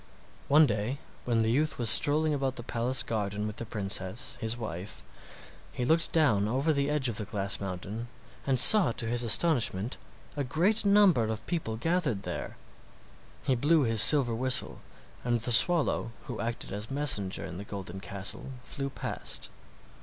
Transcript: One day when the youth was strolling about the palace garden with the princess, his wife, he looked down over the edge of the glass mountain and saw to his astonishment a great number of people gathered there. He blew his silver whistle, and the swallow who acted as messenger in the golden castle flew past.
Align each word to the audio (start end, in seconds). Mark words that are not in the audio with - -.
One 0.47 0.65
day 0.65 0.97
when 1.25 1.43
the 1.43 1.51
youth 1.51 1.77
was 1.77 1.87
strolling 1.87 2.33
about 2.33 2.55
the 2.55 2.63
palace 2.63 3.03
garden 3.03 3.45
with 3.45 3.57
the 3.57 3.67
princess, 3.67 4.35
his 4.41 4.57
wife, 4.57 5.03
he 5.71 5.85
looked 5.85 6.11
down 6.11 6.47
over 6.47 6.73
the 6.73 6.89
edge 6.89 7.07
of 7.07 7.17
the 7.17 7.23
glass 7.23 7.59
mountain 7.61 8.07
and 8.47 8.59
saw 8.59 8.93
to 8.93 9.05
his 9.05 9.23
astonishment 9.23 9.97
a 10.35 10.43
great 10.43 10.83
number 10.83 11.25
of 11.25 11.45
people 11.45 11.75
gathered 11.75 12.23
there. 12.23 12.57
He 13.43 13.53
blew 13.53 13.83
his 13.83 14.01
silver 14.01 14.33
whistle, 14.33 14.81
and 15.23 15.39
the 15.39 15.51
swallow 15.51 16.13
who 16.25 16.39
acted 16.41 16.71
as 16.71 16.89
messenger 16.89 17.45
in 17.45 17.59
the 17.59 17.63
golden 17.63 17.99
castle 17.99 18.49
flew 18.63 18.89
past. 18.89 19.49